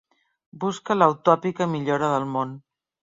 [0.63, 2.61] Busca la utòpica millora del món.